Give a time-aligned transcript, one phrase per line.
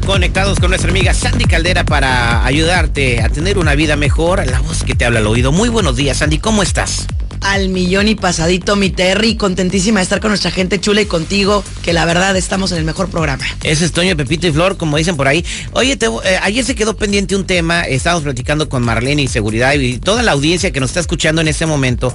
[0.00, 4.44] conectados con nuestra amiga Sandy Caldera para ayudarte a tener una vida mejor.
[4.46, 5.52] La voz que te habla al oído.
[5.52, 6.38] Muy buenos días, Sandy.
[6.38, 7.06] ¿Cómo estás?
[7.42, 9.36] Al millón y pasadito, mi Terry.
[9.36, 12.84] Contentísima de estar con nuestra gente chula y contigo, que la verdad estamos en el
[12.84, 13.44] mejor programa.
[13.62, 15.44] Ese es Toño, Pepito y Flor, como dicen por ahí.
[15.72, 17.82] Oye, te- eh, ayer se quedó pendiente un tema.
[17.82, 21.46] Estábamos platicando con Marlene y Seguridad y toda la audiencia que nos está escuchando en
[21.48, 22.12] este momento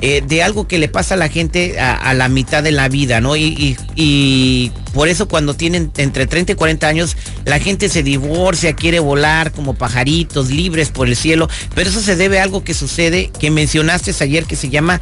[0.00, 2.88] eh, de algo que le pasa a la gente a, a la mitad de la
[2.88, 3.36] vida, ¿no?
[3.36, 8.02] Y, y- y por eso cuando tienen entre 30 y 40 años, la gente se
[8.02, 11.48] divorcia, quiere volar como pajaritos libres por el cielo.
[11.74, 15.00] Pero eso se debe a algo que sucede, que mencionaste ayer, que se llama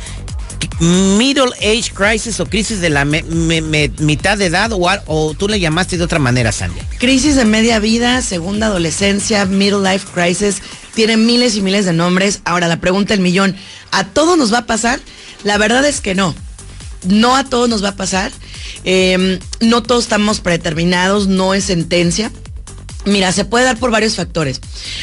[0.79, 6.05] Middle Age Crisis o crisis de la mitad de edad o, tú le llamaste de
[6.05, 6.81] otra manera, Sandy.
[6.99, 10.63] Crisis de media vida, segunda adolescencia, middle life crisis,
[10.95, 12.41] tiene miles y miles de nombres.
[12.45, 13.57] Ahora la pregunta del millón,
[13.91, 15.01] ¿a todos nos va a pasar?
[15.45, 16.35] La verdad es que no.
[17.07, 18.33] No a todos nos va a pasar.
[18.85, 22.31] Eh, no todos estamos predeterminados, no es sentencia.
[23.07, 24.61] Mira, se puede dar por varios factores.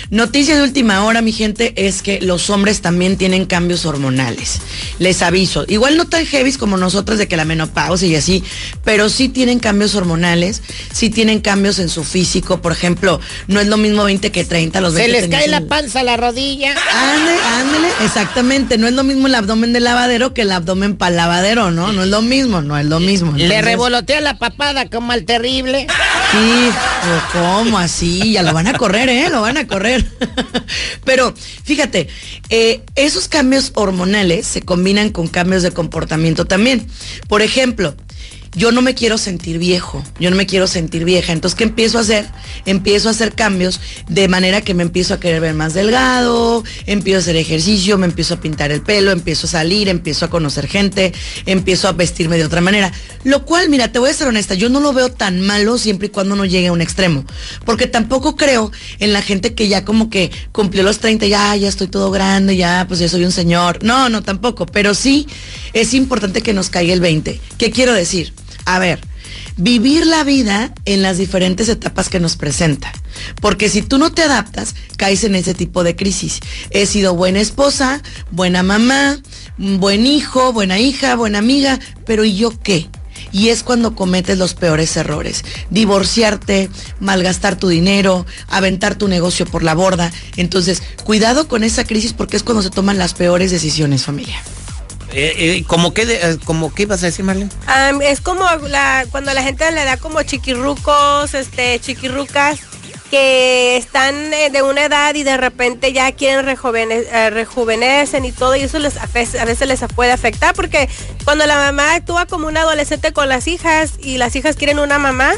[0.10, 4.60] Noticia de última hora, mi gente, es que los hombres también tienen cambios hormonales.
[5.00, 5.66] Les aviso.
[5.68, 8.44] Igual no tan heavy como nosotros de que la menopausia y así,
[8.84, 12.62] pero sí tienen cambios hormonales, sí tienen cambios en su físico.
[12.62, 14.82] Por ejemplo, no es lo mismo 20 que 30.
[14.82, 16.76] Los 20 tenías un- panza a la rodilla.
[16.94, 18.78] Ándale, ándale, exactamente.
[18.78, 21.94] No es lo mismo el abdomen del lavadero que el abdomen para lavadero, ¿no?
[21.94, 23.32] No es lo mismo, no es lo mismo.
[23.38, 25.88] Le revolotea la papada como al terrible.
[26.34, 26.72] Sí,
[27.32, 28.32] ¿cómo así?
[28.32, 29.30] Ya lo van a correr, ¿eh?
[29.30, 30.04] Lo van a correr.
[31.06, 31.32] Pero
[31.64, 32.08] fíjate,
[32.50, 36.88] eh, esos cambios hormonales se combinan con cambios de comportamiento también.
[37.28, 37.94] Por ejemplo,
[38.56, 41.34] yo no me quiero sentir viejo, yo no me quiero sentir vieja.
[41.34, 42.26] Entonces, ¿qué empiezo a hacer?
[42.66, 47.18] Empiezo a hacer cambios de manera que me empiezo a querer ver más delgado, empiezo
[47.18, 50.68] a hacer ejercicio, me empiezo a pintar el pelo, empiezo a salir, empiezo a conocer
[50.68, 51.14] gente,
[51.46, 52.92] empiezo a vestirme de otra manera.
[53.24, 56.08] Lo cual, mira, te voy a ser honesta, yo no lo veo tan malo siempre
[56.08, 57.26] y cuando no llegue a un extremo.
[57.66, 61.70] Porque tampoco creo en la gente que ya como que cumplió los 30, ya, ya
[61.70, 63.84] estoy todo grande, ya, pues ya soy un señor.
[63.84, 64.66] No, no, tampoco.
[64.66, 65.28] Pero sí
[65.74, 67.40] es importante que nos caiga el 20.
[67.58, 68.34] ¿Qué quiero decir?
[68.66, 69.00] A ver,
[69.58, 72.92] vivir la vida en las diferentes etapas que nos presenta.
[73.42, 76.40] Porque si tú no te adaptas, caes en ese tipo de crisis.
[76.72, 79.20] He sido buena esposa, buena mamá,
[79.58, 82.90] buen hijo, buena hija, buena amiga, pero ¿y yo qué?
[83.32, 85.44] Y es cuando cometes los peores errores.
[85.70, 86.70] Divorciarte,
[87.00, 90.12] malgastar tu dinero, aventar tu negocio por la borda.
[90.36, 94.42] Entonces, cuidado con esa crisis porque es cuando se toman las peores decisiones, familia.
[95.16, 97.52] Eh, eh, ¿Cómo qué, eh, como qué ibas a decir, Marlene?
[98.04, 102.60] Es como la, cuando la gente le da como chiquirrucos, este, chiquirrucas,
[103.12, 108.56] que están eh, de una edad y de repente ya quieren rejuvene- rejuvenecen y todo,
[108.56, 110.90] y eso les a veces les puede afectar, porque
[111.24, 114.98] cuando la mamá actúa como una adolescente con las hijas y las hijas quieren una
[114.98, 115.34] mamá,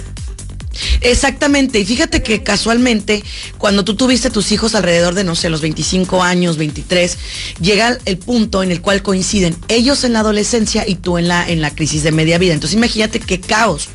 [1.02, 3.24] Exactamente, y fíjate que casualmente
[3.58, 7.18] cuando tú tuviste tus hijos alrededor de, no sé, los 25 años, 23,
[7.62, 11.48] llega el punto en el cual coinciden ellos en la adolescencia y tú en la,
[11.50, 12.54] en la crisis de media vida.
[12.54, 13.88] Entonces imagínate qué caos,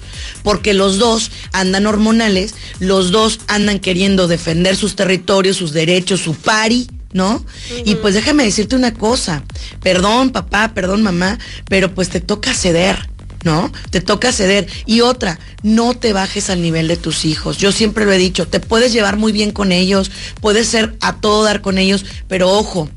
[0.43, 6.35] porque los dos andan hormonales, los dos andan queriendo defender sus territorios, sus derechos, su
[6.35, 6.89] pari.
[7.13, 7.45] ¿No?
[7.85, 9.43] Y pues déjame decirte una cosa,
[9.83, 13.10] perdón papá, perdón mamá, pero pues te toca ceder.
[13.45, 13.73] ¿No?
[13.91, 14.67] Te toca ceder.
[14.87, 17.59] Y otra, no te bajes al nivel de tus hijos.
[17.59, 20.11] Yo siempre lo he dicho, te puedes llevar muy bien con ellos,
[20.41, 22.89] puedes ser a todo dar con ellos, pero ojo.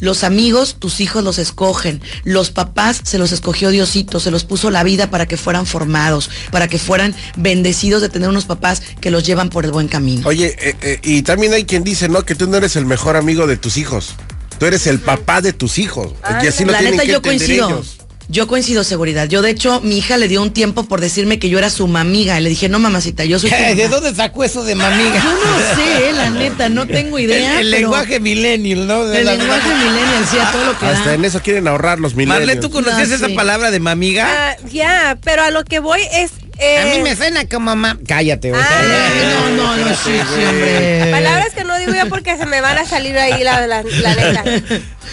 [0.00, 2.00] Los amigos, tus hijos los escogen.
[2.24, 6.30] Los papás se los escogió Diosito, se los puso la vida para que fueran formados,
[6.50, 10.26] para que fueran bendecidos de tener unos papás que los llevan por el buen camino.
[10.26, 12.24] Oye, eh, eh, y también hay quien dice, ¿no?
[12.24, 14.14] Que tú no eres el mejor amigo de tus hijos.
[14.58, 16.12] Tú eres el papá de tus hijos.
[16.42, 17.68] y así lo la tienen neta que yo coincido.
[17.68, 17.98] ellos.
[18.28, 19.28] Yo coincido, seguridad.
[19.28, 21.86] Yo, de hecho, mi hija le dio un tiempo por decirme que yo era su
[21.88, 22.40] mamiga.
[22.40, 23.88] Y le dije, no, mamacita, yo soy tu ¿De mamá".
[23.96, 25.22] dónde sacó eso de mamiga?
[25.22, 27.60] Yo no sé, la neta, no tengo idea.
[27.60, 29.04] el pero lenguaje millennial, ¿no?
[29.04, 31.14] De El la- lenguaje millennial, sí, a todo lo que Hasta da.
[31.14, 32.64] en eso quieren ahorrar los Marlene, milenios.
[32.64, 33.34] ¿tú conocías No, esa sí.
[33.34, 34.26] palabra de mamiga?
[34.26, 36.30] ah, ya, pero a lo que voy es...
[36.58, 37.98] eh, A mí me suena como mamá.
[38.08, 41.08] Cállate, o sea, Ah, No, no, no, sí, sí, hombre.
[41.10, 44.14] Palabras que no digo yo porque se me van a salir ahí la, la, la
[44.14, 44.44] neta.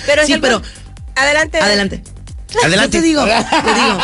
[0.06, 0.62] Pero Sí, algo- pero-
[1.13, 1.58] Adelante.
[1.60, 2.02] Adelante.
[2.63, 2.98] Adelante.
[2.98, 4.00] Yo te digo, te digo.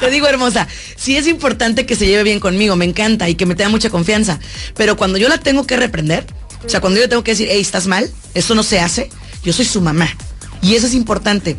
[0.00, 3.46] te digo, hermosa, sí es importante que se lleve bien conmigo, me encanta y que
[3.46, 4.38] me tenga mucha confianza.
[4.76, 6.26] Pero cuando yo la tengo que reprender,
[6.64, 9.10] O sea, cuando yo tengo que decir, hey, estás mal, esto no se hace,
[9.42, 10.08] yo soy su mamá.
[10.62, 11.56] Y eso es importante.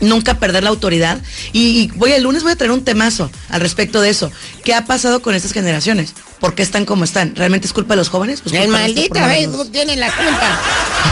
[0.00, 1.20] Nunca perder la autoridad.
[1.52, 4.30] Y, y voy el lunes voy a traer un temazo al respecto de eso.
[4.64, 6.14] ¿Qué ha pasado con estas generaciones?
[6.40, 7.34] ¿Por qué están como están?
[7.36, 8.40] ¿Realmente es culpa de los jóvenes?
[8.42, 9.14] Pues El este maldito.
[9.14, 10.60] Facebook tiene la culpa.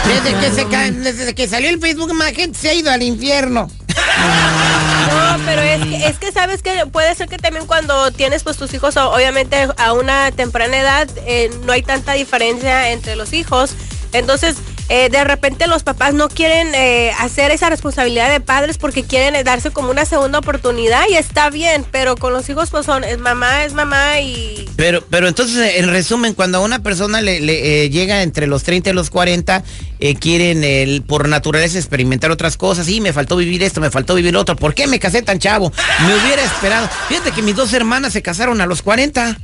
[0.06, 3.70] Desde que, se desde que salió el Facebook, más gente se ha ido al infierno.
[3.88, 8.56] No, pero es que, es que sabes que puede ser que también cuando tienes pues
[8.56, 13.70] tus hijos, obviamente a una temprana edad, eh, no hay tanta diferencia entre los hijos.
[14.12, 14.56] Entonces,
[14.92, 19.34] eh, de repente los papás no quieren eh, hacer esa responsabilidad de padres porque quieren
[19.34, 23.02] eh, darse como una segunda oportunidad y está bien, pero con los hijos pues son,
[23.02, 24.68] es mamá, es mamá y...
[24.76, 28.64] Pero, pero entonces, en resumen, cuando a una persona le, le, eh, llega entre los
[28.64, 29.64] 30 y los 40,
[29.98, 32.84] eh, quieren por naturaleza experimentar otras cosas.
[32.84, 34.56] Sí, me faltó vivir esto, me faltó vivir otro.
[34.56, 35.72] ¿Por qué me casé tan chavo?
[36.06, 36.90] Me hubiera esperado.
[37.08, 39.38] Fíjate que mis dos hermanas se casaron a los 40.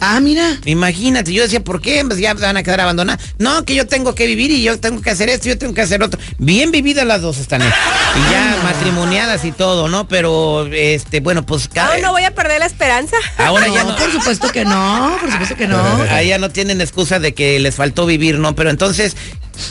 [0.00, 0.58] Ah, mira.
[0.64, 2.04] Imagínate, yo decía, ¿por qué?
[2.06, 3.20] Pues ya van a quedar abandonadas.
[3.38, 5.80] No, que yo tengo que vivir y yo tengo que hacer esto, yo tengo que
[5.82, 6.20] hacer otro.
[6.38, 7.62] Bien vividas las dos están.
[7.62, 7.66] eh.
[7.66, 10.06] Y ya matrimoniadas y todo, ¿no?
[10.08, 11.94] Pero, este, bueno, pues cada...
[11.94, 13.16] Ah, no voy a perder la esperanza.
[13.38, 13.96] Ahora no, ya no.
[13.96, 15.78] por supuesto que no, por supuesto que no.
[16.10, 18.54] Ahí ya no tienen excusa de que les faltó vivir, ¿no?
[18.54, 19.16] Pero entonces,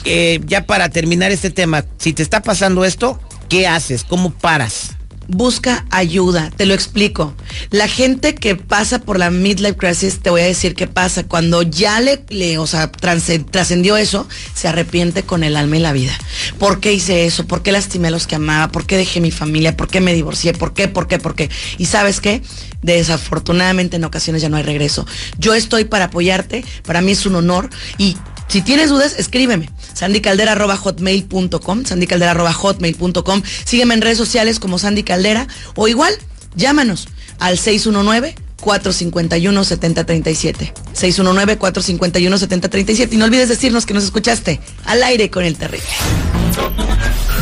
[0.04, 3.20] eh, ya para terminar este tema, si te está pasando esto,
[3.50, 4.04] ¿qué haces?
[4.04, 4.97] ¿Cómo paras?
[5.30, 7.34] Busca ayuda, te lo explico.
[7.70, 11.24] La gente que pasa por la midlife crisis, te voy a decir qué pasa.
[11.24, 16.14] Cuando ya le, o sea, trascendió eso, se arrepiente con el alma y la vida.
[16.60, 17.46] ¿Por qué hice eso?
[17.46, 18.72] ¿Por qué lastimé a los que amaba?
[18.72, 19.76] ¿Por qué dejé mi familia?
[19.76, 20.54] ¿Por qué me divorcié?
[20.54, 20.88] ¿Por qué?
[20.88, 21.20] ¿Por qué?
[21.20, 21.50] ¿Por qué?
[21.78, 22.42] Y sabes qué?
[22.82, 25.06] Desafortunadamente en ocasiones ya no hay regreso.
[25.38, 28.16] Yo estoy para apoyarte, para mí es un honor y
[28.48, 29.70] si tienes dudas, escríbeme.
[29.98, 36.14] sandycaldera.hotmail.com sandycaldera.hotmail.com Sígueme en redes sociales como Sandy Caldera o igual,
[36.56, 37.08] llámanos
[37.40, 45.04] al 619 451 7037 619 451 7037 y no olvides decirnos que nos escuchaste al
[45.04, 45.88] aire con el terrible.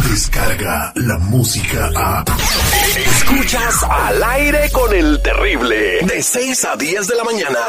[0.10, 2.24] Descarga la música a.
[3.18, 6.00] Escuchas al aire con el terrible.
[6.06, 7.60] De 6 a 10 de la mañana.